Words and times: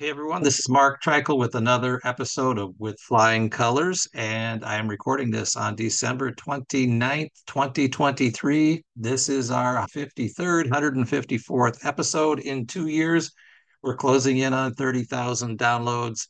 Hey 0.00 0.10
everyone, 0.10 0.42
this 0.42 0.58
is 0.58 0.68
Mark 0.68 1.00
Treichel 1.00 1.38
with 1.38 1.54
another 1.54 2.00
episode 2.02 2.58
of 2.58 2.74
With 2.80 2.98
Flying 2.98 3.48
Colors, 3.48 4.08
and 4.12 4.64
I 4.64 4.74
am 4.74 4.88
recording 4.88 5.30
this 5.30 5.54
on 5.54 5.76
December 5.76 6.32
29th, 6.32 7.30
2023. 7.46 8.82
This 8.96 9.28
is 9.28 9.52
our 9.52 9.86
53rd, 9.86 10.68
154th 10.68 11.86
episode 11.86 12.40
in 12.40 12.66
two 12.66 12.88
years. 12.88 13.30
We're 13.82 13.94
closing 13.94 14.38
in 14.38 14.52
on 14.52 14.74
30,000 14.74 15.60
downloads, 15.60 16.26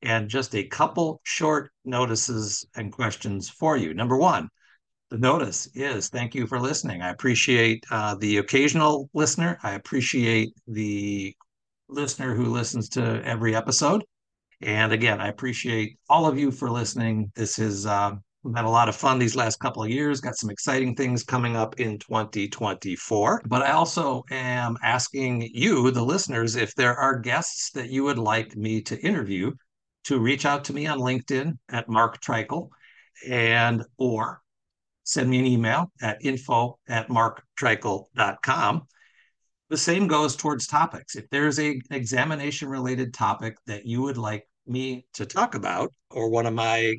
and 0.00 0.28
just 0.28 0.54
a 0.54 0.68
couple 0.68 1.20
short 1.24 1.72
notices 1.84 2.64
and 2.76 2.92
questions 2.92 3.50
for 3.50 3.76
you. 3.76 3.94
Number 3.94 4.16
one, 4.16 4.48
the 5.10 5.18
notice 5.18 5.68
is 5.74 6.08
thank 6.08 6.36
you 6.36 6.46
for 6.46 6.60
listening. 6.60 7.02
I 7.02 7.10
appreciate 7.10 7.82
uh, 7.90 8.14
the 8.14 8.36
occasional 8.36 9.10
listener. 9.12 9.58
I 9.64 9.72
appreciate 9.72 10.52
the 10.68 11.34
listener 11.88 12.34
who 12.34 12.46
listens 12.46 12.88
to 12.90 13.22
every 13.24 13.54
episode. 13.54 14.04
And 14.60 14.92
again, 14.92 15.20
I 15.20 15.28
appreciate 15.28 15.98
all 16.08 16.26
of 16.26 16.38
you 16.38 16.50
for 16.50 16.70
listening. 16.70 17.30
This 17.34 17.56
has 17.56 17.86
uh, 17.86 18.12
been 18.44 18.64
a 18.64 18.70
lot 18.70 18.88
of 18.88 18.96
fun 18.96 19.18
these 19.18 19.36
last 19.36 19.60
couple 19.60 19.82
of 19.82 19.90
years. 19.90 20.20
Got 20.20 20.36
some 20.36 20.50
exciting 20.50 20.94
things 20.94 21.22
coming 21.22 21.56
up 21.56 21.78
in 21.78 21.98
2024. 21.98 23.42
But 23.46 23.62
I 23.62 23.72
also 23.72 24.24
am 24.30 24.76
asking 24.82 25.50
you, 25.52 25.90
the 25.90 26.04
listeners, 26.04 26.56
if 26.56 26.74
there 26.74 26.96
are 26.96 27.18
guests 27.18 27.70
that 27.72 27.90
you 27.90 28.04
would 28.04 28.18
like 28.18 28.56
me 28.56 28.82
to 28.82 29.00
interview, 29.00 29.52
to 30.04 30.18
reach 30.18 30.46
out 30.46 30.64
to 30.64 30.72
me 30.72 30.86
on 30.86 30.98
LinkedIn 30.98 31.58
at 31.68 31.88
Mark 31.88 32.20
Treichel 32.20 32.70
and 33.28 33.84
or 33.96 34.40
send 35.04 35.28
me 35.28 35.38
an 35.38 35.46
email 35.46 35.90
at 36.02 36.24
info 36.24 36.78
at 36.88 37.08
marktreichel.com 37.08 38.86
the 39.68 39.76
same 39.76 40.06
goes 40.06 40.36
towards 40.36 40.66
topics. 40.66 41.16
If 41.16 41.28
there's 41.30 41.58
a 41.58 41.80
examination 41.90 42.68
related 42.68 43.12
topic 43.12 43.56
that 43.66 43.86
you 43.86 44.02
would 44.02 44.16
like 44.16 44.46
me 44.66 45.06
to 45.14 45.26
talk 45.26 45.54
about, 45.54 45.92
or 46.10 46.30
one 46.30 46.46
of 46.46 46.54
my 46.54 46.94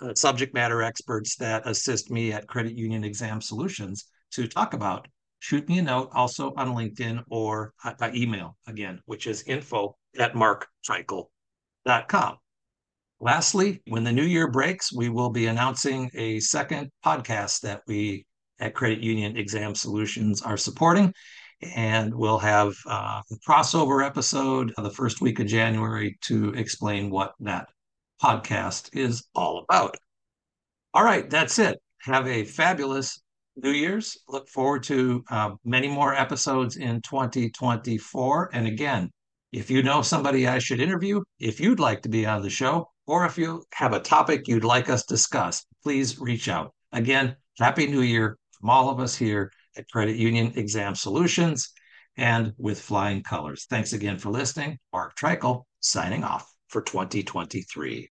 uh, 0.00 0.14
subject 0.14 0.54
matter 0.54 0.82
experts 0.82 1.36
that 1.36 1.66
assist 1.66 2.10
me 2.10 2.32
at 2.32 2.46
Credit 2.46 2.76
Union 2.76 3.04
Exam 3.04 3.40
Solutions 3.40 4.06
to 4.32 4.46
talk 4.46 4.74
about, 4.74 5.08
shoot 5.40 5.68
me 5.68 5.78
a 5.78 5.82
note 5.82 6.10
also 6.12 6.52
on 6.56 6.68
LinkedIn 6.68 7.24
or 7.30 7.72
by 7.98 8.12
email 8.12 8.56
again, 8.66 9.00
which 9.06 9.26
is 9.26 9.42
info 9.44 9.96
at 10.18 10.34
marktreichel.com. 10.34 12.36
Lastly, 13.20 13.82
when 13.88 14.04
the 14.04 14.12
new 14.12 14.22
year 14.22 14.48
breaks, 14.48 14.92
we 14.92 15.08
will 15.08 15.30
be 15.30 15.46
announcing 15.46 16.10
a 16.14 16.38
second 16.40 16.90
podcast 17.04 17.62
that 17.62 17.82
we 17.86 18.26
at 18.60 18.74
Credit 18.74 19.00
Union 19.00 19.36
Exam 19.36 19.74
Solutions 19.74 20.42
are 20.42 20.56
supporting 20.56 21.12
and 21.62 22.14
we'll 22.14 22.38
have 22.38 22.74
uh, 22.86 23.20
a 23.30 23.34
crossover 23.48 24.04
episode 24.04 24.72
the 24.76 24.90
first 24.90 25.20
week 25.20 25.40
of 25.40 25.46
January 25.46 26.16
to 26.22 26.52
explain 26.54 27.10
what 27.10 27.34
that 27.40 27.68
podcast 28.22 28.96
is 28.96 29.24
all 29.34 29.64
about. 29.68 29.96
All 30.94 31.04
right, 31.04 31.28
that's 31.28 31.58
it. 31.58 31.80
Have 32.02 32.26
a 32.26 32.44
fabulous 32.44 33.20
New 33.56 33.70
Year's. 33.70 34.16
Look 34.28 34.48
forward 34.48 34.82
to 34.84 35.24
uh, 35.30 35.50
many 35.64 35.88
more 35.88 36.14
episodes 36.14 36.76
in 36.76 37.02
2024. 37.02 38.50
And 38.52 38.66
again, 38.66 39.10
if 39.52 39.70
you 39.70 39.82
know 39.82 40.02
somebody 40.02 40.46
I 40.46 40.58
should 40.58 40.80
interview, 40.80 41.22
if 41.40 41.58
you'd 41.58 41.80
like 41.80 42.02
to 42.02 42.08
be 42.08 42.26
on 42.26 42.42
the 42.42 42.50
show, 42.50 42.88
or 43.06 43.24
if 43.24 43.38
you 43.38 43.64
have 43.72 43.94
a 43.94 44.00
topic 44.00 44.46
you'd 44.46 44.64
like 44.64 44.88
us 44.88 45.04
to 45.04 45.14
discuss, 45.14 45.64
please 45.82 46.18
reach 46.20 46.48
out. 46.48 46.72
Again, 46.92 47.34
Happy 47.58 47.86
New 47.86 48.02
Year 48.02 48.36
from 48.52 48.70
all 48.70 48.90
of 48.90 49.00
us 49.00 49.16
here 49.16 49.50
at 49.76 49.88
Credit 49.90 50.16
Union 50.16 50.52
Exam 50.56 50.94
Solutions 50.94 51.72
and 52.16 52.52
with 52.58 52.80
flying 52.80 53.22
colors. 53.22 53.66
Thanks 53.70 53.92
again 53.92 54.18
for 54.18 54.30
listening. 54.30 54.78
Mark 54.92 55.16
Treichel 55.16 55.64
signing 55.80 56.24
off 56.24 56.50
for 56.68 56.82
2023. 56.82 58.10